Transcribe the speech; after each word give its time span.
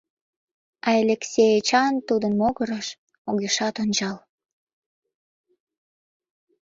А 0.87 0.89
Элексей 1.01 1.51
Эчан 1.59 1.93
тудын 2.07 2.33
могырыш 2.39 2.87
огешат 3.29 3.75
ончал. 3.83 4.17